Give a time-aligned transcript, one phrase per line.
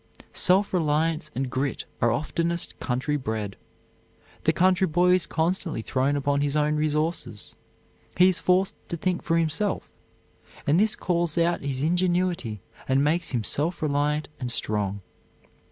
[0.33, 3.55] Self reliance and grit are oftenest country bred.
[4.45, 7.53] The country boy is constantly thrown upon his own resources;
[8.17, 9.95] he is forced to think for himself,
[10.65, 15.01] and this calls out his ingenuity and makes him self reliant and strong.